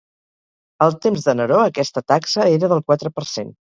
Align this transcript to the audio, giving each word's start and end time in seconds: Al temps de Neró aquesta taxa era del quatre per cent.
Al 0.85 0.97
temps 1.03 1.29
de 1.29 1.37
Neró 1.41 1.61
aquesta 1.67 2.07
taxa 2.15 2.51
era 2.59 2.75
del 2.77 2.87
quatre 2.91 3.19
per 3.19 3.33
cent. 3.39 3.59